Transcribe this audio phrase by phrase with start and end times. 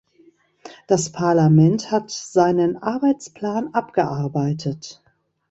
[0.87, 5.03] Das Parlament hat seinen Arbeitsplan abgearbeitet.